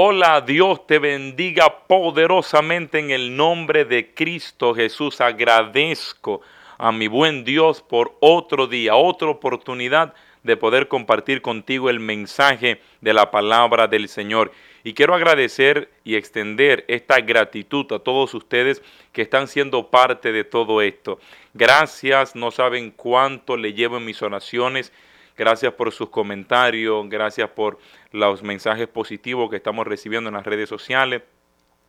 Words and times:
Hola, 0.00 0.42
Dios 0.42 0.86
te 0.86 1.00
bendiga 1.00 1.86
poderosamente 1.88 3.00
en 3.00 3.10
el 3.10 3.34
nombre 3.36 3.84
de 3.84 4.14
Cristo 4.14 4.72
Jesús. 4.72 5.20
Agradezco 5.20 6.40
a 6.76 6.92
mi 6.92 7.08
buen 7.08 7.42
Dios 7.42 7.82
por 7.82 8.16
otro 8.20 8.68
día, 8.68 8.94
otra 8.94 9.26
oportunidad 9.26 10.14
de 10.44 10.56
poder 10.56 10.86
compartir 10.86 11.42
contigo 11.42 11.90
el 11.90 11.98
mensaje 11.98 12.80
de 13.00 13.12
la 13.12 13.32
palabra 13.32 13.88
del 13.88 14.08
Señor. 14.08 14.52
Y 14.84 14.94
quiero 14.94 15.16
agradecer 15.16 15.90
y 16.04 16.14
extender 16.14 16.84
esta 16.86 17.20
gratitud 17.20 17.92
a 17.92 17.98
todos 17.98 18.32
ustedes 18.34 18.80
que 19.10 19.22
están 19.22 19.48
siendo 19.48 19.90
parte 19.90 20.30
de 20.30 20.44
todo 20.44 20.80
esto. 20.80 21.18
Gracias, 21.54 22.36
no 22.36 22.52
saben 22.52 22.92
cuánto 22.92 23.56
le 23.56 23.72
llevo 23.72 23.96
en 23.96 24.04
mis 24.04 24.22
oraciones 24.22 24.92
Gracias 25.38 25.72
por 25.72 25.92
sus 25.92 26.10
comentarios, 26.10 27.08
gracias 27.08 27.48
por 27.50 27.78
los 28.10 28.42
mensajes 28.42 28.88
positivos 28.88 29.48
que 29.48 29.56
estamos 29.56 29.86
recibiendo 29.86 30.28
en 30.28 30.34
las 30.34 30.44
redes 30.44 30.68
sociales, 30.68 31.22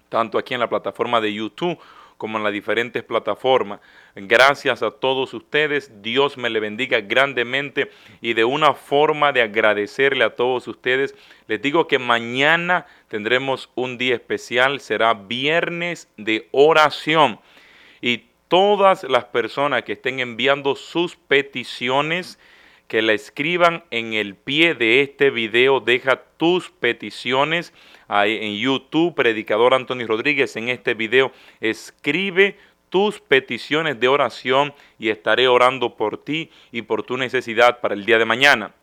tanto 0.08 0.38
aquí 0.38 0.54
en 0.54 0.60
la 0.60 0.70
plataforma 0.70 1.20
de 1.20 1.34
YouTube 1.34 1.80
como 2.18 2.38
en 2.38 2.44
las 2.44 2.54
diferentes 2.54 3.02
plataformas. 3.02 3.80
Gracias 4.14 4.84
a 4.84 4.92
todos 4.92 5.34
ustedes, 5.34 6.04
Dios 6.04 6.38
me 6.38 6.52
le 6.52 6.60
bendiga 6.60 7.02
grandemente 7.02 7.90
y 8.22 8.34
de 8.34 8.46
una 8.46 8.76
forma 8.76 9.32
de 9.32 9.42
agradecerle 9.42 10.26
a 10.26 10.36
todos 10.36 10.68
ustedes, 10.68 11.16
les 11.48 11.60
digo 11.60 11.88
que 11.88 11.98
mañana 11.98 12.86
tendremos 13.08 13.72
un 13.74 13.98
día 13.98 14.14
especial, 14.14 14.80
será 14.80 15.16
viernes 15.16 16.08
de 16.18 16.50
oración 16.52 17.40
y 18.00 18.26
todas 18.48 19.06
las 19.06 19.26
personas 19.26 19.82
que 19.84 19.94
estén 19.94 20.20
enviando 20.20 20.76
sus 20.76 21.16
peticiones, 21.16 22.38
que 22.90 23.04
la 23.04 23.14
escriban 23.14 23.84
en 23.92 24.14
el 24.14 24.36
pie 24.36 24.74
de 24.74 25.02
este 25.02 25.30
video. 25.30 25.80
Deja 25.80 26.24
tus 26.38 26.72
peticiones 26.72 27.72
en 28.10 28.58
YouTube, 28.58 29.14
Predicador 29.14 29.76
Antonio 29.76 30.08
Rodríguez, 30.08 30.56
en 30.56 30.70
este 30.70 30.96
video. 30.96 31.32
Escribe 31.62 32.58
tus 32.90 33.20
peticiones 33.20 34.00
de 34.00 34.08
oración 34.08 34.74
y 34.98 35.10
estaré 35.10 35.48
orando 35.48 35.96
por 35.96 36.18
ti 36.18 36.50
y 36.72 36.82
por 36.82 37.04
tu 37.04 37.16
necesidad 37.16 37.80
para 37.80 37.94
el 37.94 38.06
día 38.06 38.18
de 38.18 38.26
mañana. 38.26 38.74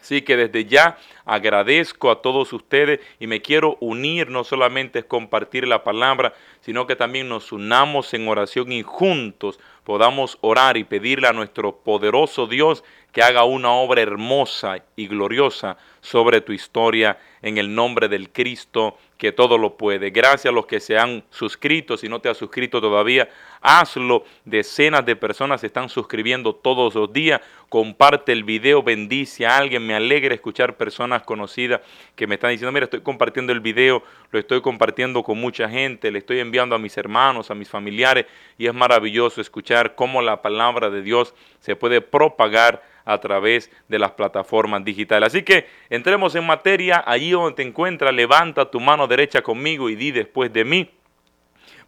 Así 0.00 0.22
que 0.22 0.36
desde 0.36 0.64
ya 0.64 0.98
agradezco 1.26 2.10
a 2.10 2.22
todos 2.22 2.52
ustedes 2.54 3.00
y 3.18 3.26
me 3.26 3.42
quiero 3.42 3.76
unir, 3.80 4.30
no 4.30 4.44
solamente 4.44 4.98
es 4.98 5.04
compartir 5.04 5.66
la 5.66 5.82
palabra, 5.84 6.34
sino 6.60 6.86
que 6.86 6.96
también 6.96 7.28
nos 7.28 7.52
unamos 7.52 8.12
en 8.14 8.26
oración 8.28 8.72
y 8.72 8.82
juntos 8.82 9.58
podamos 9.84 10.38
orar 10.40 10.76
y 10.76 10.84
pedirle 10.84 11.28
a 11.28 11.32
nuestro 11.32 11.76
poderoso 11.76 12.46
Dios 12.46 12.82
que 13.12 13.22
haga 13.22 13.44
una 13.44 13.70
obra 13.70 14.02
hermosa 14.02 14.82
y 14.96 15.06
gloriosa 15.06 15.76
sobre 16.00 16.40
tu 16.40 16.52
historia 16.52 17.16
en 17.42 17.58
el 17.58 17.72
nombre 17.74 18.08
del 18.08 18.30
Cristo 18.30 18.98
que 19.16 19.30
todo 19.30 19.56
lo 19.56 19.76
puede. 19.76 20.10
Gracias 20.10 20.46
a 20.46 20.54
los 20.54 20.66
que 20.66 20.80
se 20.80 20.98
han 20.98 21.22
suscrito, 21.30 21.96
si 21.96 22.08
no 22.08 22.20
te 22.20 22.28
has 22.28 22.36
suscrito 22.36 22.80
todavía, 22.80 23.28
hazlo. 23.60 24.24
Decenas 24.44 25.06
de 25.06 25.14
personas 25.14 25.60
se 25.60 25.68
están 25.68 25.88
suscribiendo 25.88 26.54
todos 26.54 26.94
los 26.94 27.12
días. 27.12 27.40
Comparte 27.68 28.32
el 28.32 28.44
video, 28.44 28.82
bendice 28.82 29.46
a 29.46 29.58
alguien. 29.58 29.86
Me 29.86 29.94
alegra 29.94 30.34
escuchar 30.34 30.76
personas 30.76 31.22
conocidas 31.22 31.80
que 32.16 32.26
me 32.26 32.34
están 32.34 32.50
diciendo, 32.50 32.72
mira, 32.72 32.84
estoy 32.84 33.00
compartiendo 33.00 33.52
el 33.52 33.60
video, 33.60 34.02
lo 34.30 34.38
estoy 34.38 34.60
compartiendo 34.60 35.22
con 35.22 35.38
mucha 35.38 35.68
gente, 35.68 36.10
le 36.10 36.18
estoy 36.18 36.40
enviando 36.40 36.74
a 36.74 36.78
mis 36.78 36.96
hermanos, 36.98 37.50
a 37.50 37.54
mis 37.54 37.68
familiares, 37.68 38.26
y 38.58 38.66
es 38.66 38.74
maravilloso 38.74 39.40
escuchar 39.40 39.73
cómo 39.94 40.22
la 40.22 40.42
palabra 40.42 40.90
de 40.90 41.02
Dios 41.02 41.34
se 41.60 41.76
puede 41.76 42.00
propagar 42.00 42.82
a 43.04 43.18
través 43.18 43.70
de 43.88 43.98
las 43.98 44.12
plataformas 44.12 44.84
digitales. 44.84 45.28
Así 45.28 45.42
que 45.42 45.66
entremos 45.90 46.34
en 46.34 46.46
materia, 46.46 47.02
allí 47.06 47.30
donde 47.30 47.56
te 47.56 47.62
encuentras, 47.62 48.14
levanta 48.14 48.70
tu 48.70 48.80
mano 48.80 49.06
derecha 49.06 49.42
conmigo 49.42 49.90
y 49.90 49.96
di 49.96 50.10
después 50.10 50.52
de 50.52 50.64
mí, 50.64 50.90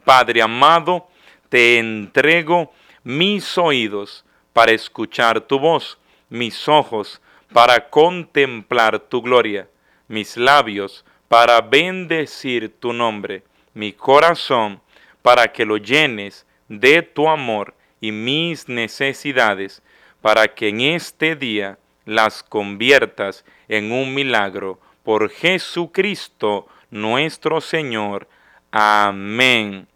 Padre 0.05 0.43
amado, 0.43 1.09
te 1.49 1.79
entrego 1.79 2.73
mis 3.03 3.57
oídos 3.59 4.25
para 4.53 4.73
escuchar 4.73 5.41
tu 5.41 5.59
voz, 5.59 5.99
mis 6.29 6.69
ojos 6.69 7.21
para 7.53 7.89
contemplar 7.89 8.99
tu 8.99 9.23
gloria, 9.23 9.69
mis 10.09 10.37
labios 10.37 11.05
para 11.29 11.61
bendecir 11.61 12.79
tu 12.79 12.93
nombre, 12.93 13.43
mi 13.75 13.93
corazón 13.93 14.81
para 15.23 15.53
que 15.53 15.65
lo 15.65 15.77
llenes 15.77 16.47
de 16.69 17.03
tu 17.03 17.29
amor 17.29 17.75
y 18.01 18.13
mis 18.13 18.69
necesidades 18.69 19.83
para 20.21 20.55
que 20.55 20.69
en 20.69 20.81
este 20.81 21.37
día 21.37 21.79
las 22.05 22.43
conviertas 22.43 23.45
en 23.69 23.93
un 23.93 24.15
milagro 24.15 24.81
por 25.03 25.31
Jesucristo 25.31 26.67
nuestro 26.91 27.61
Señor. 27.61 28.29
Amén. 28.71 29.87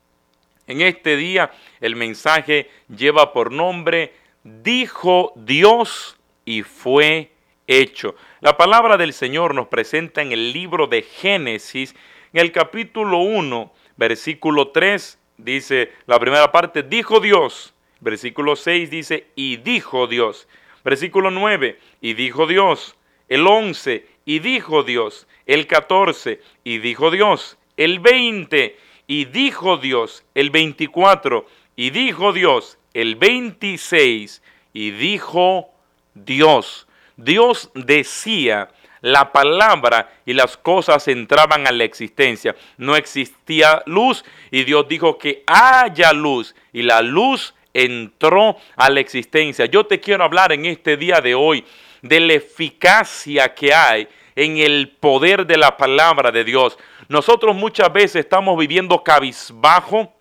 En 0.66 0.80
este 0.80 1.16
día 1.16 1.50
el 1.80 1.96
mensaje 1.96 2.70
lleva 2.88 3.32
por 3.32 3.50
nombre, 3.50 4.14
dijo 4.44 5.32
Dios 5.36 6.16
y 6.44 6.62
fue 6.62 7.32
hecho. 7.66 8.14
La 8.40 8.56
palabra 8.56 8.96
del 8.96 9.12
Señor 9.12 9.54
nos 9.54 9.68
presenta 9.68 10.22
en 10.22 10.32
el 10.32 10.52
libro 10.52 10.86
de 10.86 11.02
Génesis, 11.02 11.94
en 12.32 12.40
el 12.40 12.52
capítulo 12.52 13.18
1, 13.18 13.72
versículo 13.96 14.68
3, 14.68 15.18
dice 15.38 15.92
la 16.06 16.18
primera 16.18 16.52
parte, 16.52 16.82
dijo 16.82 17.20
Dios, 17.20 17.74
Versículo 18.00 18.56
6 18.56 18.90
dice, 18.90 19.26
y 19.34 19.58
dijo 19.58 20.06
Dios. 20.06 20.48
Versículo 20.84 21.30
9, 21.30 21.78
y 22.00 22.14
dijo 22.14 22.46
Dios. 22.46 22.96
El 23.28 23.46
11, 23.46 24.06
y 24.24 24.38
dijo 24.38 24.82
Dios. 24.82 25.26
El 25.46 25.66
14, 25.66 26.40
y 26.64 26.78
dijo 26.78 27.10
Dios. 27.10 27.58
El 27.76 28.00
20, 28.00 28.76
y 29.06 29.24
dijo 29.26 29.76
Dios. 29.76 30.24
El 30.34 30.50
24, 30.50 31.46
y 31.76 31.90
dijo 31.90 32.32
Dios. 32.32 32.78
El 32.94 33.16
26, 33.16 34.42
y 34.72 34.90
dijo 34.92 35.70
Dios. 36.14 36.86
Dios 37.16 37.70
decía 37.74 38.70
la 39.02 39.32
palabra 39.32 40.12
y 40.26 40.34
las 40.34 40.56
cosas 40.56 41.08
entraban 41.08 41.66
a 41.66 41.72
la 41.72 41.84
existencia. 41.84 42.56
No 42.76 42.96
existía 42.96 43.82
luz 43.86 44.24
y 44.50 44.64
Dios 44.64 44.88
dijo 44.88 45.18
que 45.18 45.42
haya 45.46 46.12
luz 46.12 46.54
y 46.72 46.82
la 46.82 47.02
luz 47.02 47.54
entró 47.74 48.56
a 48.76 48.90
la 48.90 49.00
existencia. 49.00 49.66
Yo 49.66 49.84
te 49.86 50.00
quiero 50.00 50.24
hablar 50.24 50.52
en 50.52 50.66
este 50.66 50.96
día 50.96 51.20
de 51.20 51.34
hoy 51.34 51.64
de 52.02 52.20
la 52.20 52.34
eficacia 52.34 53.54
que 53.54 53.74
hay 53.74 54.08
en 54.34 54.58
el 54.58 54.88
poder 54.88 55.46
de 55.46 55.56
la 55.56 55.76
palabra 55.76 56.30
de 56.30 56.44
Dios. 56.44 56.78
Nosotros 57.08 57.54
muchas 57.54 57.92
veces 57.92 58.16
estamos 58.16 58.56
viviendo 58.58 59.02
cabizbajo, 59.02 60.12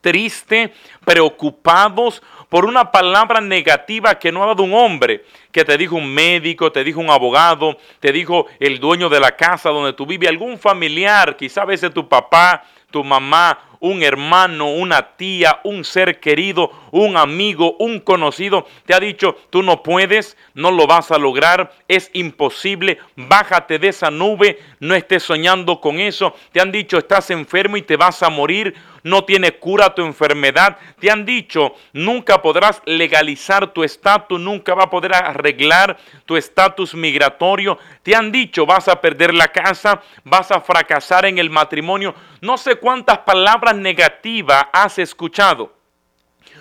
triste, 0.00 0.72
preocupados 1.04 2.22
por 2.48 2.66
una 2.66 2.90
palabra 2.90 3.40
negativa 3.40 4.18
que 4.18 4.30
no 4.30 4.42
ha 4.42 4.48
dado 4.48 4.62
un 4.62 4.74
hombre, 4.74 5.24
que 5.50 5.64
te 5.64 5.78
dijo 5.78 5.96
un 5.96 6.12
médico, 6.12 6.70
te 6.70 6.84
dijo 6.84 7.00
un 7.00 7.08
abogado, 7.08 7.78
te 7.98 8.12
dijo 8.12 8.46
el 8.60 8.78
dueño 8.78 9.08
de 9.08 9.20
la 9.20 9.34
casa 9.36 9.70
donde 9.70 9.94
tú 9.94 10.04
vives, 10.04 10.28
algún 10.28 10.58
familiar, 10.58 11.36
quizá 11.36 11.62
a 11.62 11.66
veces 11.66 11.94
tu 11.94 12.06
papá, 12.08 12.62
tu 12.90 13.02
mamá, 13.02 13.58
un 13.82 14.04
hermano, 14.04 14.70
una 14.70 15.16
tía, 15.16 15.60
un 15.64 15.84
ser 15.84 16.20
querido, 16.20 16.70
un 16.92 17.16
amigo, 17.16 17.74
un 17.80 17.98
conocido, 17.98 18.66
te 18.86 18.94
ha 18.94 19.00
dicho, 19.00 19.36
tú 19.50 19.62
no 19.62 19.82
puedes, 19.82 20.36
no 20.54 20.70
lo 20.70 20.86
vas 20.86 21.10
a 21.10 21.18
lograr, 21.18 21.72
es 21.88 22.10
imposible, 22.12 22.98
bájate 23.16 23.80
de 23.80 23.88
esa 23.88 24.10
nube, 24.10 24.60
no 24.78 24.94
estés 24.94 25.24
soñando 25.24 25.80
con 25.80 25.98
eso, 25.98 26.36
te 26.52 26.60
han 26.60 26.70
dicho, 26.70 26.98
estás 26.98 27.30
enfermo 27.30 27.76
y 27.76 27.82
te 27.82 27.96
vas 27.96 28.22
a 28.22 28.30
morir, 28.30 28.74
no 29.02 29.24
tiene 29.24 29.52
cura 29.52 29.94
tu 29.94 30.02
enfermedad. 30.02 30.78
Te 31.00 31.10
han 31.10 31.24
dicho, 31.24 31.74
nunca 31.92 32.40
podrás 32.40 32.80
legalizar 32.84 33.72
tu 33.72 33.82
estatus, 33.82 34.40
nunca 34.40 34.74
va 34.74 34.84
a 34.84 34.90
poder 34.90 35.14
arreglar 35.14 35.98
tu 36.24 36.36
estatus 36.36 36.94
migratorio. 36.94 37.78
Te 38.02 38.14
han 38.14 38.30
dicho, 38.30 38.66
vas 38.66 38.88
a 38.88 39.00
perder 39.00 39.34
la 39.34 39.48
casa, 39.48 40.02
vas 40.24 40.50
a 40.50 40.60
fracasar 40.60 41.26
en 41.26 41.38
el 41.38 41.50
matrimonio. 41.50 42.14
No 42.40 42.56
sé 42.56 42.76
cuántas 42.76 43.18
palabras 43.18 43.74
negativas 43.76 44.66
has 44.72 44.98
escuchado. 44.98 45.81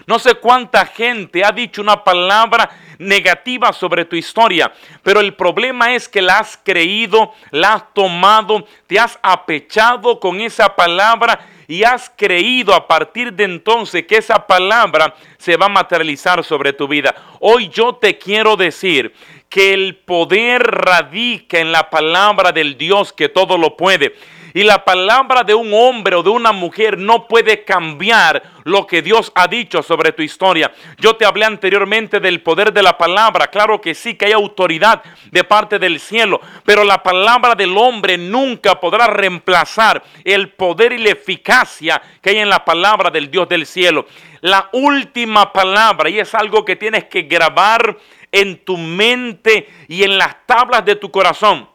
No 0.05 0.19
sé 0.19 0.35
cuánta 0.35 0.85
gente 0.85 1.43
ha 1.43 1.51
dicho 1.51 1.81
una 1.81 2.03
palabra 2.03 2.69
negativa 2.97 3.73
sobre 3.73 4.05
tu 4.05 4.15
historia, 4.15 4.71
pero 5.03 5.19
el 5.19 5.33
problema 5.33 5.93
es 5.93 6.07
que 6.07 6.21
la 6.21 6.39
has 6.39 6.59
creído, 6.63 7.33
la 7.51 7.73
has 7.73 7.93
tomado, 7.93 8.65
te 8.87 8.99
has 8.99 9.19
apechado 9.21 10.19
con 10.19 10.39
esa 10.41 10.75
palabra 10.75 11.39
y 11.67 11.83
has 11.83 12.11
creído 12.15 12.73
a 12.73 12.87
partir 12.87 13.33
de 13.33 13.45
entonces 13.45 14.05
que 14.05 14.17
esa 14.17 14.45
palabra 14.45 15.15
se 15.37 15.55
va 15.55 15.67
a 15.67 15.69
materializar 15.69 16.43
sobre 16.43 16.73
tu 16.73 16.87
vida. 16.87 17.15
Hoy 17.39 17.69
yo 17.69 17.95
te 17.95 18.17
quiero 18.17 18.57
decir 18.57 19.13
que 19.47 19.73
el 19.73 19.95
poder 19.95 20.61
radica 20.61 21.59
en 21.59 21.71
la 21.71 21.89
palabra 21.89 22.51
del 22.51 22.77
Dios 22.77 23.13
que 23.13 23.29
todo 23.29 23.57
lo 23.57 23.77
puede. 23.77 24.15
Y 24.53 24.63
la 24.63 24.83
palabra 24.83 25.43
de 25.43 25.53
un 25.53 25.73
hombre 25.73 26.15
o 26.15 26.23
de 26.23 26.29
una 26.29 26.51
mujer 26.51 26.97
no 26.97 27.27
puede 27.27 27.63
cambiar 27.63 28.43
lo 28.63 28.85
que 28.85 29.01
Dios 29.01 29.31
ha 29.35 29.47
dicho 29.47 29.81
sobre 29.81 30.11
tu 30.11 30.21
historia. 30.21 30.71
Yo 30.97 31.15
te 31.15 31.25
hablé 31.25 31.45
anteriormente 31.45 32.19
del 32.19 32.41
poder 32.41 32.73
de 32.73 32.83
la 32.83 32.97
palabra. 32.97 33.47
Claro 33.47 33.79
que 33.79 33.95
sí, 33.95 34.15
que 34.15 34.25
hay 34.25 34.31
autoridad 34.33 35.01
de 35.31 35.43
parte 35.43 35.79
del 35.79 35.99
cielo. 35.99 36.41
Pero 36.65 36.83
la 36.83 37.01
palabra 37.01 37.55
del 37.55 37.77
hombre 37.77 38.17
nunca 38.17 38.79
podrá 38.79 39.07
reemplazar 39.07 40.03
el 40.23 40.49
poder 40.49 40.93
y 40.93 40.97
la 40.97 41.11
eficacia 41.11 42.01
que 42.21 42.31
hay 42.31 42.37
en 42.39 42.49
la 42.49 42.65
palabra 42.65 43.09
del 43.09 43.31
Dios 43.31 43.47
del 43.47 43.65
cielo. 43.65 44.05
La 44.41 44.69
última 44.73 45.53
palabra, 45.53 46.09
y 46.09 46.19
es 46.19 46.33
algo 46.33 46.65
que 46.65 46.75
tienes 46.75 47.05
que 47.05 47.23
grabar 47.23 47.97
en 48.31 48.63
tu 48.63 48.77
mente 48.77 49.69
y 49.87 50.03
en 50.03 50.17
las 50.17 50.45
tablas 50.45 50.83
de 50.85 50.95
tu 50.95 51.11
corazón 51.11 51.70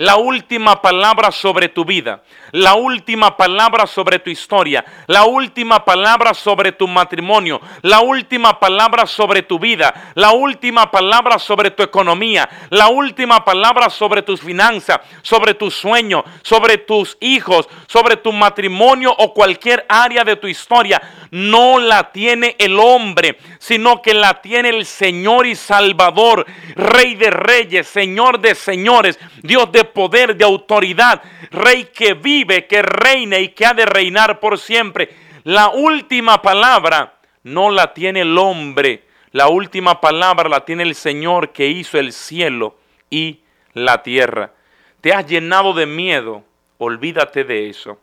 la 0.00 0.16
última 0.16 0.80
palabra 0.80 1.30
sobre 1.30 1.68
tu 1.68 1.84
vida, 1.84 2.22
la 2.52 2.74
última 2.74 3.36
palabra 3.36 3.86
sobre 3.86 4.18
tu 4.18 4.30
historia, 4.30 4.82
la 5.06 5.24
última 5.24 5.84
palabra 5.84 6.32
sobre 6.32 6.72
tu 6.72 6.88
matrimonio, 6.88 7.60
la 7.82 8.00
última 8.00 8.58
palabra 8.58 9.04
sobre 9.06 9.42
tu 9.42 9.58
vida, 9.58 10.12
la 10.14 10.30
última 10.30 10.90
palabra 10.90 11.38
sobre 11.38 11.70
tu 11.70 11.82
economía, 11.82 12.48
la 12.70 12.88
última 12.88 13.44
palabra 13.44 13.90
sobre 13.90 14.22
tus 14.22 14.40
finanzas, 14.40 15.00
sobre 15.20 15.52
tu 15.52 15.70
sueño, 15.70 16.24
sobre 16.42 16.78
tus 16.78 17.18
hijos, 17.20 17.68
sobre 17.86 18.16
tu 18.16 18.32
matrimonio 18.32 19.14
o 19.18 19.34
cualquier 19.34 19.84
área 19.86 20.24
de 20.24 20.36
tu 20.36 20.46
historia, 20.46 21.02
no 21.30 21.78
la 21.78 22.10
tiene 22.10 22.56
el 22.58 22.78
hombre, 22.78 23.38
sino 23.58 24.00
que 24.00 24.14
la 24.14 24.40
tiene 24.40 24.70
el 24.70 24.86
Señor 24.86 25.46
y 25.46 25.54
Salvador, 25.54 26.46
Rey 26.74 27.16
de 27.16 27.30
reyes, 27.30 27.86
Señor 27.86 28.40
de 28.40 28.54
señores, 28.54 29.18
Dios 29.42 29.70
de 29.70 29.89
poder, 29.92 30.36
de 30.36 30.44
autoridad, 30.44 31.22
Rey 31.50 31.90
que 31.94 32.14
vive, 32.14 32.66
que 32.66 32.82
reina 32.82 33.38
y 33.38 33.48
que 33.48 33.66
ha 33.66 33.74
de 33.74 33.86
reinar 33.86 34.40
por 34.40 34.58
siempre. 34.58 35.10
La 35.44 35.68
última 35.68 36.42
palabra 36.42 37.14
no 37.42 37.70
la 37.70 37.94
tiene 37.94 38.20
el 38.22 38.36
hombre, 38.36 39.04
la 39.32 39.48
última 39.48 40.00
palabra 40.00 40.48
la 40.48 40.64
tiene 40.64 40.82
el 40.82 40.94
Señor 40.94 41.52
que 41.52 41.68
hizo 41.68 41.98
el 41.98 42.12
cielo 42.12 42.76
y 43.08 43.40
la 43.72 44.02
tierra. 44.02 44.52
Te 45.00 45.12
has 45.12 45.26
llenado 45.26 45.72
de 45.72 45.86
miedo, 45.86 46.44
olvídate 46.78 47.44
de 47.44 47.68
eso. 47.70 47.98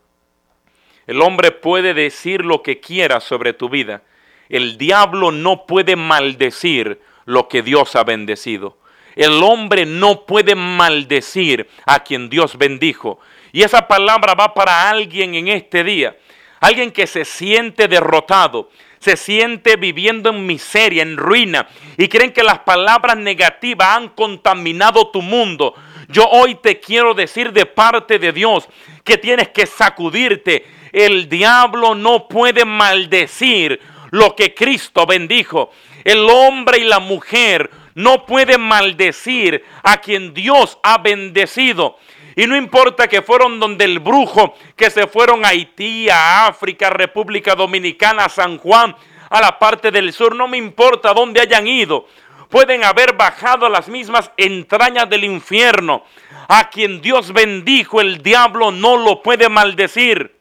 El 1.06 1.22
hombre 1.22 1.52
puede 1.52 1.94
decir 1.94 2.44
lo 2.46 2.64
que 2.64 2.80
quiera 2.80 3.20
sobre 3.20 3.54
tu 3.54 3.70
vida. 3.70 4.04
El 4.50 4.78
diablo 4.78 5.32
no 5.32 5.66
puede 5.66 5.96
maldecir 5.96 7.02
lo 7.26 7.48
que 7.48 7.62
Dios 7.62 7.96
ha 7.96 8.04
bendecido. 8.04 8.78
El 9.18 9.42
hombre 9.42 9.86
no 9.88 10.26
puede 10.28 10.54
maldecir 10.54 11.68
a 11.88 12.04
quien 12.04 12.30
Dios 12.30 12.56
bendijo. 12.56 13.20
Y 13.52 13.64
esa 13.64 13.88
palabra 13.88 14.36
va 14.36 14.54
para 14.54 14.90
alguien 14.90 15.34
en 15.34 15.48
este 15.48 15.84
día. 15.84 16.16
Alguien 16.60 16.92
que 16.92 17.08
se 17.08 17.26
siente 17.26 17.88
derrotado, 17.88 18.70
se 19.00 19.18
siente 19.18 19.76
viviendo 19.76 20.30
en 20.30 20.46
miseria, 20.46 21.02
en 21.02 21.18
ruina, 21.18 21.68
y 21.98 22.08
creen 22.08 22.32
que 22.32 22.44
las 22.44 22.60
palabras 22.60 23.18
negativas 23.18 23.98
han 23.98 24.10
contaminado 24.10 25.10
tu 25.10 25.24
mundo. 25.24 25.74
Yo 26.10 26.24
hoy 26.30 26.54
te 26.54 26.80
quiero 26.80 27.16
decir 27.16 27.52
de 27.52 27.66
parte 27.66 28.20
de 28.20 28.32
Dios 28.32 28.70
que 29.04 29.18
tienes 29.18 29.50
que 29.50 29.66
sacudirte. 29.66 30.64
El 30.92 31.28
diablo 31.28 31.96
no 31.96 32.28
puede 32.28 32.66
maldecir 32.66 33.80
lo 34.12 34.36
que 34.36 34.54
Cristo 34.54 35.08
bendijo. 35.08 35.72
El 36.04 36.30
hombre 36.30 36.80
y 36.80 36.84
la 36.84 37.00
mujer 37.00 37.70
no 37.98 38.28
pueden 38.28 38.62
maldecir 38.62 39.66
a 39.82 39.98
quien 39.98 40.32
Dios 40.36 40.78
ha 40.84 41.00
bendecido. 41.00 41.98
Y 42.36 42.46
no 42.46 42.56
importa 42.56 43.08
que 43.08 43.24
fueron 43.24 43.60
donde 43.60 43.86
el 43.86 43.98
brujo, 43.98 44.54
que 44.76 44.92
se 44.92 45.08
fueron 45.08 45.44
a 45.44 45.48
Haití, 45.48 46.08
a 46.08 46.46
África, 46.46 46.92
República 46.92 47.56
Dominicana, 47.56 48.26
a 48.26 48.30
San 48.30 48.60
Juan, 48.60 48.96
a 49.32 49.42
la 49.42 49.58
parte 49.58 49.90
del 49.90 50.14
sur, 50.14 50.36
no 50.36 50.48
me 50.48 50.58
importa 50.58 51.12
dónde 51.12 51.42
hayan 51.42 51.68
ido. 51.68 52.06
Pueden 52.50 52.84
haber 52.84 53.14
bajado 53.14 53.66
a 53.66 53.70
las 53.70 53.90
mismas 53.90 54.30
entrañas 54.38 55.10
del 55.10 55.24
infierno. 55.24 56.04
A 56.48 56.70
quien 56.70 57.02
Dios 57.02 57.34
bendijo, 57.34 58.00
el 58.00 58.22
diablo 58.22 58.70
no 58.70 58.96
lo 58.96 59.24
puede 59.24 59.50
maldecir. 59.50 60.36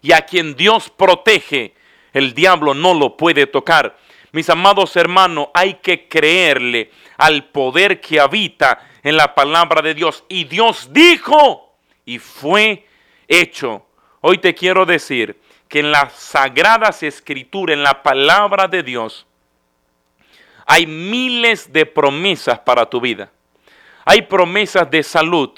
Y 0.00 0.12
a 0.12 0.20
quien 0.26 0.54
Dios 0.54 0.90
protege, 0.90 1.74
el 2.12 2.34
diablo 2.34 2.72
no 2.72 2.94
lo 2.94 3.16
puede 3.16 3.48
tocar. 3.48 3.96
Mis 4.32 4.48
amados 4.48 4.96
hermanos, 4.96 5.48
hay 5.52 5.74
que 5.74 6.08
creerle 6.08 6.90
al 7.18 7.44
poder 7.44 8.00
que 8.00 8.18
habita 8.18 8.80
en 9.02 9.16
la 9.16 9.34
palabra 9.34 9.82
de 9.82 9.92
Dios. 9.92 10.24
Y 10.28 10.44
Dios 10.44 10.88
dijo 10.90 11.76
y 12.06 12.18
fue 12.18 12.86
hecho. 13.28 13.86
Hoy 14.22 14.38
te 14.38 14.54
quiero 14.54 14.86
decir 14.86 15.38
que 15.68 15.80
en 15.80 15.92
las 15.92 16.14
sagradas 16.14 17.02
escrituras, 17.02 17.74
en 17.74 17.82
la 17.82 18.02
palabra 18.02 18.68
de 18.68 18.82
Dios, 18.82 19.26
hay 20.64 20.86
miles 20.86 21.70
de 21.70 21.84
promesas 21.84 22.58
para 22.60 22.86
tu 22.88 23.02
vida. 23.02 23.30
Hay 24.06 24.22
promesas 24.22 24.90
de 24.90 25.02
salud. 25.02 25.50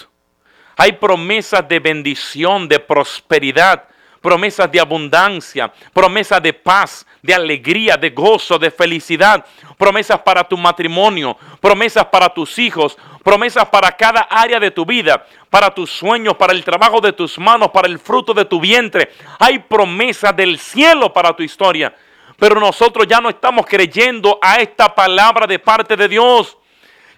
Hay 0.77 0.93
promesas 0.93 1.69
de 1.69 1.79
bendición, 1.79 2.69
de 2.69 2.81
prosperidad 2.81 3.85
promesas 4.25 4.73
de 4.73 4.81
abundancia, 4.81 5.71
promesas 5.93 6.43
de 6.43 6.55
paz, 6.55 7.07
de 7.21 7.35
alegría, 7.35 7.99
de 7.99 8.09
gozo, 8.09 8.59
de 8.59 8.71
felicidad, 8.71 9.45
promesas 9.77 10.19
para 10.21 10.43
tu 10.43 10.57
matrimonio, 10.57 11.37
promesas 11.61 12.07
para 12.07 12.31
tus 12.31 12.59
hijos, 12.59 12.97
promesas 13.23 13.69
para 13.69 13.93
cada 13.93 14.23
área 14.23 14.59
de 14.59 14.71
tu 14.71 14.87
vida, 14.87 15.27
para 15.51 15.69
tus 15.69 15.91
sueños, 15.91 16.37
para 16.39 16.55
el 16.55 16.65
trabajo 16.65 17.03
de 17.03 17.13
tus 17.13 17.39
manos, 17.39 17.69
para 17.69 17.87
el 17.87 17.99
fruto 17.99 18.33
de 18.33 18.47
tu 18.47 18.59
vientre. 18.61 19.13
Hay 19.39 19.59
promesas 19.59 20.35
del 20.35 20.59
cielo 20.59 21.13
para 21.13 21.37
tu 21.37 21.43
historia. 21.43 21.95
Pero 22.39 22.59
nosotros 22.59 23.07
ya 23.07 23.21
no 23.21 23.29
estamos 23.29 23.67
creyendo 23.67 24.39
a 24.41 24.57
esta 24.57 24.95
palabra 24.95 25.47
de 25.47 25.59
parte 25.59 25.99
de 25.99 26.09
Dios. 26.09 26.57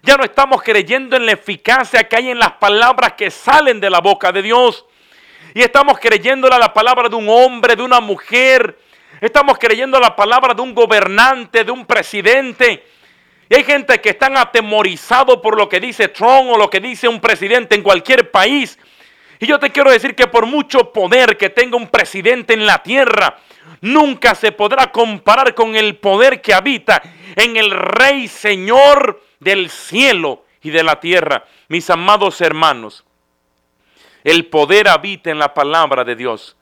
Ya 0.02 0.16
no 0.16 0.24
estamos 0.24 0.60
creyendo 0.60 1.16
en 1.16 1.24
la 1.24 1.32
eficacia 1.32 2.02
que 2.08 2.16
hay 2.16 2.30
en 2.30 2.40
las 2.40 2.54
palabras 2.54 3.12
que 3.12 3.30
salen 3.30 3.78
de 3.78 3.90
la 3.90 4.00
boca 4.00 4.32
de 4.32 4.42
Dios. 4.42 4.84
Y 5.56 5.62
estamos 5.62 5.98
creyéndole 5.98 6.54
a 6.54 6.58
la 6.58 6.74
palabra 6.74 7.08
de 7.08 7.16
un 7.16 7.30
hombre, 7.30 7.74
de 7.76 7.82
una 7.82 7.98
mujer. 7.98 8.78
Estamos 9.22 9.56
creyendo 9.58 9.96
a 9.96 10.00
la 10.00 10.14
palabra 10.14 10.52
de 10.52 10.60
un 10.60 10.74
gobernante, 10.74 11.64
de 11.64 11.70
un 11.70 11.86
presidente. 11.86 12.84
Y 13.48 13.54
hay 13.54 13.64
gente 13.64 13.98
que 14.02 14.10
están 14.10 14.36
atemorizados 14.36 15.38
por 15.38 15.56
lo 15.56 15.66
que 15.66 15.80
dice 15.80 16.08
Trump 16.08 16.50
o 16.50 16.58
lo 16.58 16.68
que 16.68 16.78
dice 16.78 17.08
un 17.08 17.22
presidente 17.22 17.74
en 17.74 17.82
cualquier 17.82 18.30
país. 18.30 18.78
Y 19.38 19.46
yo 19.46 19.58
te 19.58 19.70
quiero 19.70 19.90
decir 19.90 20.14
que 20.14 20.26
por 20.26 20.44
mucho 20.44 20.92
poder 20.92 21.38
que 21.38 21.48
tenga 21.48 21.78
un 21.78 21.88
presidente 21.88 22.52
en 22.52 22.66
la 22.66 22.82
tierra, 22.82 23.38
nunca 23.80 24.34
se 24.34 24.52
podrá 24.52 24.92
comparar 24.92 25.54
con 25.54 25.74
el 25.74 25.96
poder 25.96 26.42
que 26.42 26.52
habita 26.52 27.00
en 27.34 27.56
el 27.56 27.70
Rey 27.70 28.28
Señor 28.28 29.22
del 29.40 29.70
cielo 29.70 30.44
y 30.60 30.68
de 30.68 30.82
la 30.82 31.00
tierra. 31.00 31.46
Mis 31.68 31.88
amados 31.88 32.42
hermanos, 32.42 33.05
el 34.26 34.46
poder 34.46 34.88
habita 34.88 35.30
en 35.30 35.38
la 35.38 35.54
palabra 35.54 36.02
de 36.02 36.16
Dios. 36.16 36.56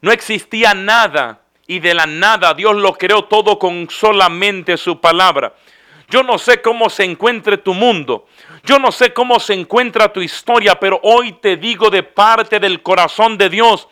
No 0.00 0.12
existía 0.12 0.72
nada 0.72 1.40
y 1.66 1.80
de 1.80 1.92
la 1.92 2.06
nada 2.06 2.54
Dios 2.54 2.76
lo 2.76 2.92
creó 2.92 3.24
todo 3.24 3.58
con 3.58 3.90
solamente 3.90 4.76
su 4.76 5.00
palabra. 5.00 5.52
Yo 6.08 6.22
no 6.22 6.38
sé 6.38 6.62
cómo 6.62 6.88
se 6.88 7.02
encuentre 7.02 7.58
tu 7.58 7.74
mundo. 7.74 8.28
Yo 8.62 8.78
no 8.78 8.92
sé 8.92 9.12
cómo 9.12 9.40
se 9.40 9.54
encuentra 9.54 10.12
tu 10.12 10.22
historia, 10.22 10.78
pero 10.78 11.00
hoy 11.02 11.32
te 11.32 11.56
digo 11.56 11.90
de 11.90 12.04
parte 12.04 12.60
del 12.60 12.84
corazón 12.84 13.36
de 13.36 13.48
Dios 13.48 13.88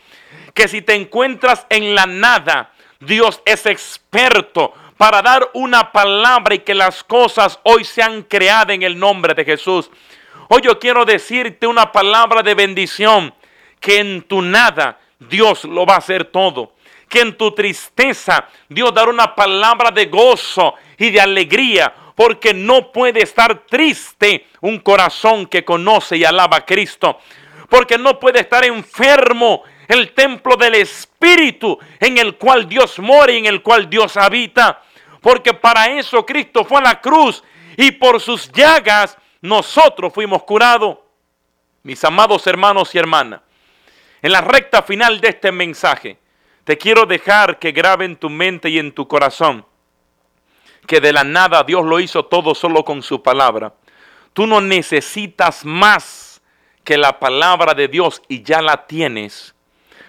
que 0.55 0.69
si 0.69 0.81
te 0.81 0.95
encuentras 0.95 1.67
en 1.69 1.97
la 1.97 2.07
nada, 2.07 2.71
Dios 3.01 3.43
es 3.45 3.67
experto 3.67 4.73
para 4.97 5.21
dar 5.21 5.51
una 5.53 5.91
palabra 5.91 6.55
y 6.55 6.61
que 6.61 6.77
las 6.77 7.03
cosas 7.03 7.59
hoy 7.65 7.83
sean 7.83 8.23
creadas 8.23 8.77
en 8.77 8.85
el 8.85 8.97
nombre 8.97 9.35
de 9.35 9.45
Jesús. 9.45 9.91
Hoy 10.49 10.63
yo 10.63 10.79
quiero 10.79 11.05
decirte 11.05 11.67
una 11.67 11.91
palabra 11.91 12.43
de 12.43 12.55
bendición, 12.55 13.35
que 13.81 13.99
en 13.99 14.23
tu 14.23 14.43
nada 14.43 14.99
Dios 15.19 15.65
lo 15.65 15.85
va 15.85 15.95
a 15.95 15.99
hacer 15.99 16.27
todo. 16.27 16.75
Que 17.09 17.21
en 17.21 17.37
tu 17.37 17.53
tristeza 17.53 18.49
Dios 18.69 18.93
dará 18.95 19.11
una 19.11 19.35
palabra 19.35 19.91
de 19.91 20.07
gozo 20.07 20.75
y 20.99 21.11
de 21.11 21.21
alegría, 21.21 21.93
porque 22.15 22.55
no 22.55 22.93
puede 22.93 23.23
estar 23.23 23.67
triste 23.67 24.47
un 24.61 24.79
corazón 24.79 25.47
que 25.47 25.65
conoce 25.65 26.17
y 26.17 26.25
alaba 26.25 26.59
a 26.59 26.65
Cristo. 26.65 27.19
Porque 27.69 27.99
no 27.99 28.19
puede 28.19 28.41
estar 28.41 28.65
enfermo 28.65 29.63
el 29.89 30.13
templo 30.13 30.57
del 30.57 30.77
Espíritu 30.77 31.79
en 32.01 32.19
el 32.19 32.37
cual 32.37 32.69
Dios 32.69 32.99
mora 32.99 33.33
y 33.33 33.39
en 33.39 33.47
el 33.47 33.63
cual 33.63 33.91
Dios 33.91 34.17
habita. 34.17 34.83
Porque 35.21 35.55
para 35.55 35.87
eso 35.99 36.25
Cristo 36.25 36.65
fue 36.65 36.79
a 36.79 36.83
la 36.83 37.01
cruz 37.01 37.43
y 37.77 37.91
por 37.93 38.21
sus 38.21 38.51
llagas 38.53 39.19
nosotros 39.41 40.13
fuimos 40.13 40.43
curados. 40.45 40.99
Mis 41.83 42.03
amados 42.05 42.47
hermanos 42.47 42.95
y 42.95 42.99
hermanas, 42.99 43.43
en 44.21 44.33
la 44.33 44.41
recta 44.41 44.83
final 44.83 45.21
de 45.21 45.29
este 45.29 45.53
mensaje, 45.53 46.19
te 46.65 46.77
quiero 46.77 47.07
dejar 47.07 47.61
que 47.61 47.71
grabe 47.71 48.05
en 48.05 48.17
tu 48.17 48.29
mente 48.29 48.69
y 48.69 48.79
en 48.79 48.93
tu 48.93 49.07
corazón 49.07 49.65
que 50.87 51.01
de 51.01 51.13
la 51.13 51.25
nada 51.25 51.65
Dios 51.65 51.85
lo 51.85 52.01
hizo 52.01 52.25
todo 52.25 52.55
solo 52.55 52.85
con 52.85 53.03
su 53.03 53.23
palabra. 53.23 53.75
Tú 54.33 54.47
no 54.47 54.61
necesitas 54.61 55.65
más 55.65 56.41
que 56.85 56.97
la 56.97 57.19
palabra 57.19 57.75
de 57.75 57.89
Dios 57.89 58.23
y 58.29 58.43
ya 58.43 58.63
la 58.63 58.87
tienes. 58.87 59.55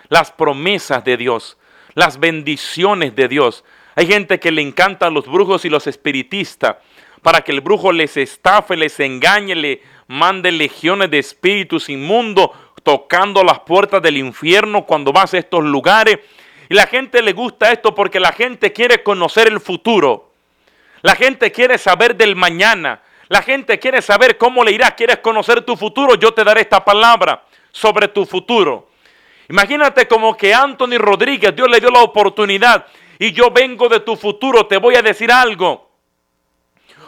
Las 0.09 0.31
promesas 0.31 1.03
de 1.03 1.17
Dios, 1.17 1.57
las 1.95 2.19
bendiciones 2.19 3.15
de 3.15 3.27
Dios. 3.27 3.63
Hay 3.95 4.07
gente 4.07 4.39
que 4.39 4.51
le 4.51 4.61
encantan 4.61 5.13
los 5.13 5.25
brujos 5.25 5.65
y 5.65 5.69
los 5.69 5.87
espiritistas 5.87 6.77
para 7.21 7.41
que 7.41 7.51
el 7.51 7.61
brujo 7.61 7.91
les 7.91 8.17
estafe, 8.17 8.75
les 8.75 8.99
engañe, 8.99 9.55
le 9.55 9.81
mande 10.07 10.51
legiones 10.51 11.11
de 11.11 11.19
espíritus 11.19 11.89
inmundos 11.89 12.51
tocando 12.83 13.43
las 13.43 13.59
puertas 13.59 14.01
del 14.01 14.17
infierno 14.17 14.85
cuando 14.85 15.11
vas 15.11 15.33
a 15.33 15.37
estos 15.37 15.63
lugares. 15.63 16.19
Y 16.69 16.73
la 16.73 16.87
gente 16.87 17.21
le 17.21 17.33
gusta 17.33 17.71
esto 17.71 17.93
porque 17.93 18.19
la 18.19 18.31
gente 18.31 18.71
quiere 18.71 19.03
conocer 19.03 19.47
el 19.47 19.59
futuro. 19.59 20.31
La 21.01 21.15
gente 21.15 21.51
quiere 21.51 21.77
saber 21.77 22.15
del 22.15 22.35
mañana. 22.35 23.01
La 23.29 23.41
gente 23.41 23.77
quiere 23.79 24.01
saber 24.01 24.37
cómo 24.37 24.63
le 24.63 24.71
irá. 24.71 24.91
¿Quieres 24.91 25.17
conocer 25.17 25.61
tu 25.61 25.75
futuro? 25.75 26.15
Yo 26.15 26.33
te 26.33 26.43
daré 26.43 26.61
esta 26.61 26.83
palabra 26.83 27.43
sobre 27.71 28.07
tu 28.07 28.25
futuro. 28.25 28.89
Imagínate 29.49 30.07
como 30.07 30.35
que 30.35 30.53
Anthony 30.53 30.97
Rodríguez, 30.97 31.55
Dios 31.55 31.69
le 31.69 31.79
dio 31.79 31.89
la 31.89 32.01
oportunidad 32.01 32.85
y 33.19 33.31
yo 33.31 33.49
vengo 33.51 33.87
de 33.89 34.01
tu 34.01 34.15
futuro, 34.15 34.65
te 34.67 34.77
voy 34.77 34.95
a 34.95 35.01
decir 35.01 35.31
algo. 35.31 35.86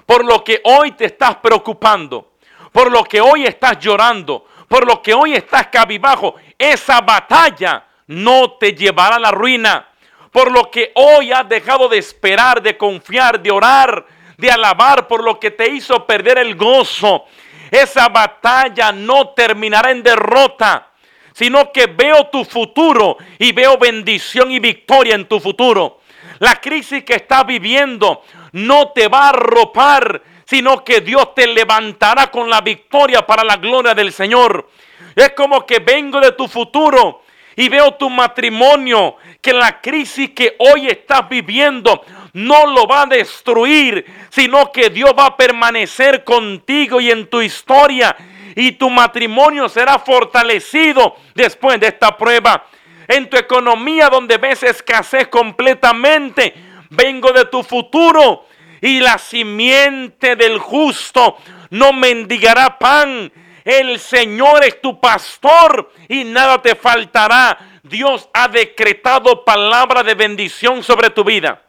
Por 0.10 0.26
lo 0.26 0.44
que 0.44 0.60
hoy 0.64 0.94
te 0.94 1.06
estás 1.06 1.36
preocupando, 1.36 2.32
por 2.72 2.92
lo 2.92 3.04
que 3.04 3.22
hoy 3.22 3.46
estás 3.46 3.78
llorando, 3.78 4.44
por 4.68 4.84
lo 4.88 5.04
que 5.04 5.14
hoy 5.14 5.36
estás 5.36 5.68
cabibajo, 5.68 6.34
esa 6.58 7.00
batalla 7.02 7.86
no 8.08 8.54
te 8.54 8.74
llevará 8.74 9.18
a 9.18 9.20
la 9.20 9.30
ruina. 9.30 9.88
Por 10.32 10.52
lo 10.52 10.72
que 10.72 10.92
hoy 10.96 11.32
has 11.32 11.48
dejado 11.48 11.88
de 11.88 12.00
esperar, 12.00 12.60
de 12.60 12.76
confiar, 12.76 13.40
de 13.40 13.52
orar, 13.52 14.04
de 14.36 14.50
alabar, 14.50 15.08
por 15.08 15.24
lo 15.24 15.40
que 15.40 15.52
te 15.52 15.70
hizo 15.70 16.08
perder 16.08 16.40
el 16.40 16.56
gozo. 16.56 17.26
Esa 17.70 18.10
batalla 18.10 18.92
no 18.92 19.30
terminará 19.36 19.92
en 19.92 20.02
derrota, 20.02 20.88
sino 21.34 21.72
que 21.72 21.86
veo 21.86 22.30
tu 22.30 22.44
futuro 22.46 23.18
y 23.38 23.52
veo 23.52 23.78
bendición 23.78 24.50
y 24.50 24.58
victoria 24.58 25.14
en 25.14 25.28
tu 25.28 25.40
futuro. 25.40 26.00
La 26.40 26.56
crisis 26.56 27.04
que 27.04 27.16
estás 27.16 27.46
viviendo 27.46 28.24
no 28.54 28.90
te 28.90 29.08
va 29.08 29.26
a 29.26 29.30
arropar, 29.30 30.22
sino 30.46 30.84
que 30.84 31.02
Dios 31.02 31.36
te 31.36 31.48
levantará 31.48 32.32
con 32.32 32.50
la 32.50 32.62
victoria 32.62 33.26
para 33.26 33.44
la 33.44 33.58
gloria 33.58 33.94
del 33.94 34.12
Señor. 34.12 34.70
Es 35.16 35.32
como 35.32 35.66
que 35.66 35.80
vengo 35.80 36.20
de 36.20 36.32
tu 36.32 36.48
futuro 36.48 37.22
y 37.56 37.68
veo 37.68 37.96
tu 37.96 38.10
matrimonio, 38.10 39.18
que 39.42 39.54
la 39.54 39.82
crisis 39.82 40.32
que 40.32 40.56
hoy 40.60 40.88
estás 40.88 41.28
viviendo 41.28 42.04
no 42.34 42.68
lo 42.68 42.88
va 42.88 43.02
a 43.02 43.06
destruir, 43.06 44.06
sino 44.30 44.72
que 44.72 44.90
Dios 44.90 45.12
va 45.18 45.26
a 45.28 45.38
permanecer 45.38 46.24
contigo 46.24 47.02
y 47.02 47.12
en 47.12 47.30
tu 47.30 47.42
historia 47.42 48.16
y 48.56 48.74
tu 48.74 48.90
matrimonio 48.90 49.70
será 49.70 50.00
fortalecido 50.00 51.16
después 51.36 51.80
de 51.80 51.88
esta 51.88 52.18
prueba. 52.18 52.66
En 53.10 53.28
tu 53.28 53.38
economía 53.38 54.08
donde 54.08 54.38
ves 54.38 54.62
escasez 54.62 55.30
completamente, 55.30 56.54
vengo 56.92 57.32
de 57.32 57.46
tu 57.46 57.64
futuro 57.64 58.46
y 58.82 59.00
la 59.00 59.18
simiente 59.18 60.36
del 60.36 60.60
justo 60.60 61.36
no 61.72 61.92
mendigará 61.92 62.78
pan. 62.78 63.32
El 63.66 64.00
Señor 64.00 64.64
es 64.64 64.80
tu 64.80 65.02
pastor 65.02 65.92
y 66.08 66.24
nada 66.24 66.62
te 66.62 66.76
faltará. 66.76 67.58
Dios 67.82 68.30
ha 68.32 68.48
decretado 68.48 69.44
palabra 69.44 70.04
de 70.04 70.14
bendición 70.14 70.84
sobre 70.84 71.10
tu 71.10 71.24
vida. 71.24 71.64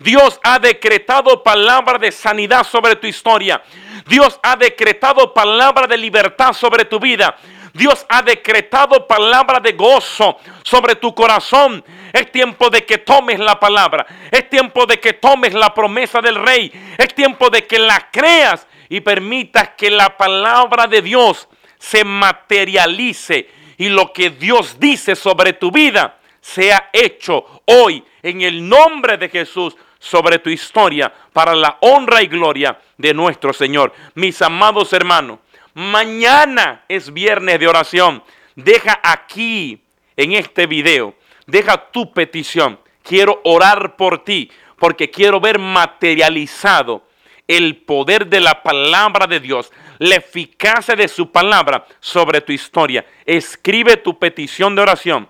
Dios 0.00 0.40
ha 0.42 0.58
decretado 0.58 1.44
palabra 1.44 1.96
de 1.96 2.10
sanidad 2.10 2.64
sobre 2.64 2.96
tu 2.96 3.06
historia. 3.06 3.62
Dios 4.08 4.40
ha 4.42 4.56
decretado 4.56 5.32
palabra 5.32 5.86
de 5.86 5.96
libertad 5.96 6.52
sobre 6.52 6.84
tu 6.84 6.98
vida. 6.98 7.36
Dios 7.74 8.06
ha 8.08 8.22
decretado 8.22 9.06
palabra 9.06 9.58
de 9.58 9.72
gozo 9.72 10.38
sobre 10.62 10.94
tu 10.94 11.12
corazón. 11.12 11.84
Es 12.12 12.30
tiempo 12.30 12.70
de 12.70 12.86
que 12.86 12.98
tomes 12.98 13.40
la 13.40 13.58
palabra. 13.58 14.06
Es 14.30 14.48
tiempo 14.48 14.86
de 14.86 15.00
que 15.00 15.14
tomes 15.14 15.52
la 15.52 15.74
promesa 15.74 16.20
del 16.20 16.36
rey. 16.36 16.72
Es 16.96 17.12
tiempo 17.14 17.50
de 17.50 17.66
que 17.66 17.80
la 17.80 18.08
creas 18.12 18.66
y 18.88 19.00
permitas 19.00 19.70
que 19.76 19.90
la 19.90 20.16
palabra 20.16 20.86
de 20.86 21.02
Dios 21.02 21.48
se 21.76 22.04
materialice 22.04 23.50
y 23.76 23.88
lo 23.88 24.12
que 24.12 24.30
Dios 24.30 24.78
dice 24.78 25.16
sobre 25.16 25.52
tu 25.52 25.72
vida 25.72 26.18
sea 26.40 26.90
hecho 26.92 27.62
hoy 27.64 28.04
en 28.22 28.42
el 28.42 28.68
nombre 28.68 29.16
de 29.16 29.28
Jesús 29.28 29.76
sobre 29.98 30.38
tu 30.38 30.48
historia 30.48 31.12
para 31.32 31.56
la 31.56 31.78
honra 31.80 32.22
y 32.22 32.28
gloria 32.28 32.78
de 32.98 33.12
nuestro 33.14 33.52
Señor. 33.52 33.92
Mis 34.14 34.40
amados 34.42 34.92
hermanos, 34.92 35.40
Mañana 35.74 36.84
es 36.88 37.12
viernes 37.12 37.58
de 37.58 37.68
oración. 37.68 38.22
Deja 38.54 39.00
aquí, 39.02 39.82
en 40.16 40.32
este 40.32 40.66
video, 40.66 41.14
deja 41.46 41.90
tu 41.90 42.12
petición. 42.12 42.78
Quiero 43.02 43.40
orar 43.44 43.96
por 43.96 44.24
ti 44.24 44.50
porque 44.78 45.10
quiero 45.10 45.40
ver 45.40 45.58
materializado 45.58 47.06
el 47.46 47.76
poder 47.76 48.26
de 48.26 48.40
la 48.40 48.62
palabra 48.62 49.26
de 49.26 49.40
Dios, 49.40 49.70
la 49.98 50.16
eficacia 50.16 50.94
de 50.96 51.08
su 51.08 51.30
palabra 51.30 51.86
sobre 52.00 52.40
tu 52.40 52.52
historia. 52.52 53.04
Escribe 53.26 53.96
tu 53.96 54.18
petición 54.18 54.74
de 54.74 54.82
oración. 54.82 55.28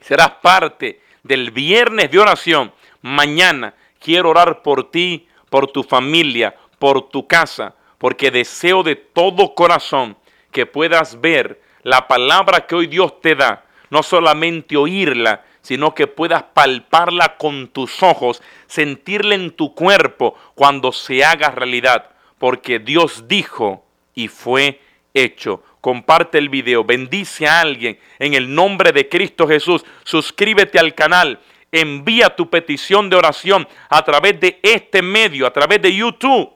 Serás 0.00 0.30
parte 0.42 1.00
del 1.22 1.50
viernes 1.50 2.10
de 2.10 2.18
oración. 2.18 2.72
Mañana 3.02 3.74
quiero 3.98 4.30
orar 4.30 4.62
por 4.62 4.90
ti, 4.90 5.28
por 5.50 5.66
tu 5.66 5.82
familia, 5.82 6.54
por 6.78 7.08
tu 7.08 7.26
casa, 7.26 7.74
porque 7.98 8.30
deseo 8.30 8.82
de 8.82 8.96
todo 8.96 9.54
corazón 9.54 10.16
que 10.52 10.66
puedas 10.66 11.20
ver 11.20 11.60
la 11.82 12.08
palabra 12.08 12.66
que 12.66 12.74
hoy 12.74 12.86
Dios 12.86 13.20
te 13.20 13.34
da, 13.34 13.64
no 13.90 14.02
solamente 14.02 14.76
oírla, 14.76 15.44
sino 15.62 15.94
que 15.94 16.06
puedas 16.06 16.42
palparla 16.42 17.36
con 17.36 17.68
tus 17.68 18.02
ojos, 18.02 18.42
sentirla 18.66 19.34
en 19.34 19.50
tu 19.50 19.74
cuerpo 19.74 20.36
cuando 20.54 20.92
se 20.92 21.24
haga 21.24 21.50
realidad, 21.50 22.10
porque 22.38 22.78
Dios 22.78 23.28
dijo 23.28 23.84
y 24.14 24.28
fue 24.28 24.80
hecho. 25.14 25.62
Comparte 25.80 26.38
el 26.38 26.48
video, 26.48 26.84
bendice 26.84 27.46
a 27.46 27.60
alguien 27.60 27.98
en 28.18 28.34
el 28.34 28.52
nombre 28.52 28.92
de 28.92 29.08
Cristo 29.08 29.46
Jesús, 29.46 29.84
suscríbete 30.04 30.78
al 30.80 30.94
canal, 30.94 31.38
envía 31.70 32.34
tu 32.34 32.50
petición 32.50 33.08
de 33.08 33.16
oración 33.16 33.68
a 33.88 34.04
través 34.04 34.40
de 34.40 34.58
este 34.62 35.02
medio, 35.02 35.46
a 35.46 35.52
través 35.52 35.80
de 35.82 35.94
YouTube 35.94 36.55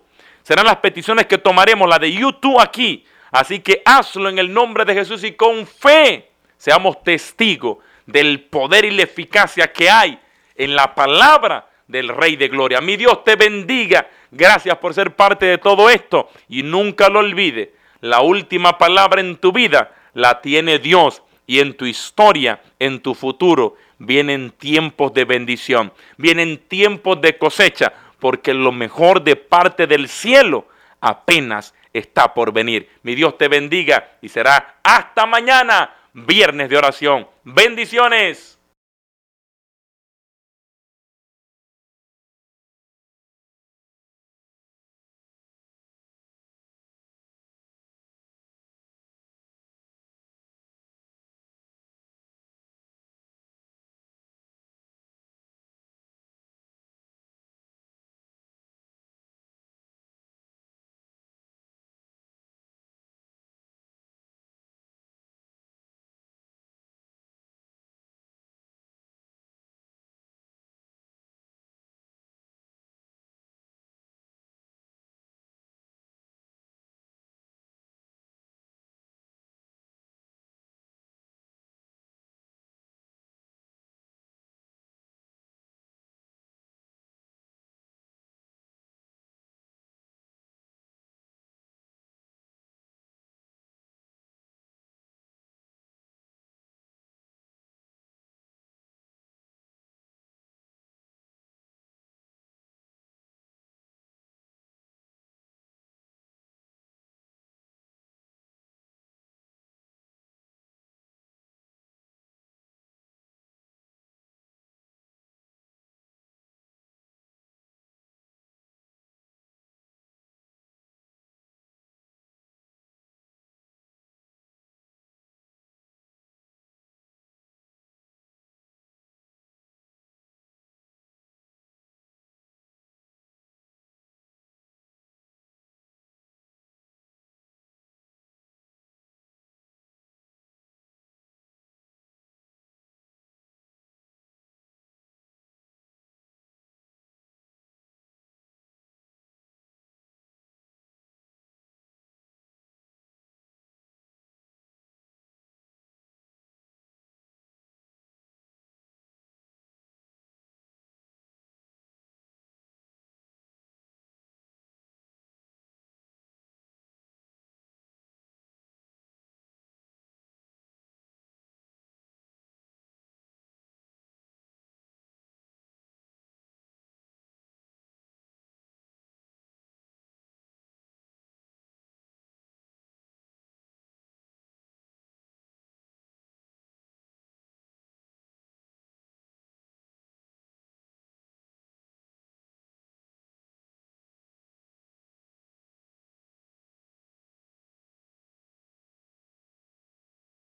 serán 0.50 0.66
las 0.66 0.78
peticiones 0.78 1.26
que 1.26 1.38
tomaremos, 1.38 1.88
la 1.88 2.00
de 2.00 2.10
YouTube 2.12 2.58
aquí. 2.58 3.04
Así 3.30 3.60
que 3.60 3.82
hazlo 3.84 4.28
en 4.28 4.36
el 4.36 4.52
nombre 4.52 4.84
de 4.84 4.94
Jesús 4.94 5.22
y 5.22 5.34
con 5.34 5.64
fe 5.64 6.28
seamos 6.56 7.04
testigos 7.04 7.78
del 8.04 8.40
poder 8.40 8.84
y 8.84 8.90
la 8.90 9.04
eficacia 9.04 9.72
que 9.72 9.88
hay 9.88 10.18
en 10.56 10.74
la 10.74 10.92
palabra 10.92 11.70
del 11.86 12.08
Rey 12.08 12.34
de 12.34 12.48
Gloria. 12.48 12.80
Mi 12.80 12.96
Dios 12.96 13.22
te 13.22 13.36
bendiga. 13.36 14.08
Gracias 14.32 14.76
por 14.78 14.92
ser 14.92 15.14
parte 15.14 15.46
de 15.46 15.58
todo 15.58 15.88
esto. 15.88 16.28
Y 16.48 16.64
nunca 16.64 17.08
lo 17.08 17.20
olvide. 17.20 17.74
La 18.00 18.20
última 18.20 18.76
palabra 18.76 19.20
en 19.20 19.36
tu 19.36 19.52
vida 19.52 19.94
la 20.14 20.40
tiene 20.40 20.80
Dios. 20.80 21.22
Y 21.46 21.60
en 21.60 21.76
tu 21.76 21.86
historia, 21.86 22.60
en 22.80 22.98
tu 22.98 23.14
futuro, 23.14 23.76
vienen 23.98 24.50
tiempos 24.50 25.14
de 25.14 25.24
bendición. 25.24 25.92
Vienen 26.16 26.58
tiempos 26.58 27.20
de 27.20 27.38
cosecha 27.38 27.92
porque 28.20 28.54
lo 28.54 28.70
mejor 28.70 29.24
de 29.24 29.34
parte 29.36 29.86
del 29.86 30.08
cielo 30.08 30.66
apenas 31.00 31.74
está 31.92 32.34
por 32.34 32.52
venir. 32.52 32.88
Mi 33.02 33.14
Dios 33.14 33.36
te 33.36 33.48
bendiga 33.48 34.12
y 34.22 34.28
será 34.28 34.76
hasta 34.82 35.26
mañana, 35.26 35.94
viernes 36.12 36.68
de 36.68 36.78
oración. 36.78 37.26
Bendiciones. 37.42 38.59